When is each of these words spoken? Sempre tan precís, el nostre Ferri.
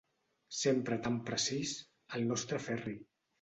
Sempre 0.59 0.97
tan 1.07 1.19
precís, 1.27 1.75
el 2.19 2.27
nostre 2.33 2.63
Ferri. 2.71 2.97